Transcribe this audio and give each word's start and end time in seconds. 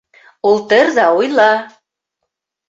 Ултыр 0.51 0.89
ҙа 0.95 1.05
уйла. 1.19 1.47